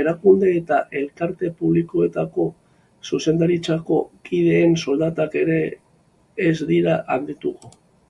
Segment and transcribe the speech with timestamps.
[0.00, 2.48] Erakunde eta elkarte publikoetako
[3.12, 5.64] zuzendaritzako kideen soldatak ere
[6.52, 7.78] ez dira handituko.